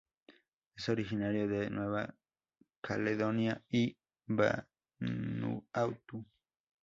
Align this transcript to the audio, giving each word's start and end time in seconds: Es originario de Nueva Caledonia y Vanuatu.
Es 0.75 0.89
originario 0.89 1.47
de 1.47 1.69
Nueva 1.69 2.15
Caledonia 2.81 3.63
y 3.69 3.95
Vanuatu. 4.25 6.25